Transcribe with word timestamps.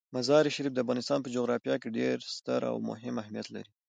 مزارشریف 0.15 0.73
د 0.73 0.77
افغانستان 0.85 1.19
په 1.21 1.29
جغرافیه 1.35 1.75
کې 1.81 1.95
ډیر 1.97 2.15
ستر 2.35 2.61
او 2.71 2.75
مهم 2.89 3.15
اهمیت 3.21 3.47
لري. 3.55 3.71